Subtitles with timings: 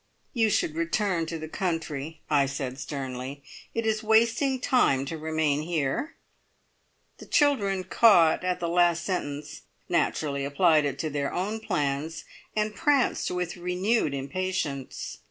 [0.33, 3.43] "You should return to the country," I said sternly.
[3.75, 6.15] "It is wasting time to remain here."
[7.19, 12.25] The children caught at the last sentence, naturally applied it to their own plans,
[12.55, 15.19] and pranced with renewed impatience.